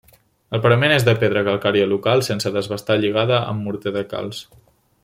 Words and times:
El 0.57 0.61
parament 0.61 0.93
és 0.95 1.05
de 1.09 1.13
pedra 1.23 1.43
calcària 1.49 1.91
local 1.91 2.25
sense 2.29 2.53
desbastar 2.57 2.99
lligada 3.05 3.39
amb 3.53 3.67
morter 3.69 3.95
de 4.01 4.07
calç. 4.17 4.43